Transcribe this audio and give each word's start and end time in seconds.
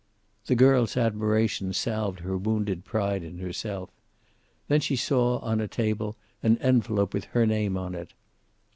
The 0.47 0.55
girl's 0.55 0.97
admiration 0.97 1.73
salved 1.73 2.21
her 2.21 2.35
wounded 2.35 2.83
pride 2.85 3.23
in 3.23 3.37
herself. 3.37 3.91
Then 4.67 4.79
she 4.81 4.95
saw, 4.95 5.37
on 5.41 5.61
a 5.61 5.67
table, 5.67 6.15
an 6.41 6.57
envelope 6.57 7.13
with 7.13 7.25
her 7.25 7.45
name 7.45 7.77
on 7.77 7.93
it. 7.93 8.15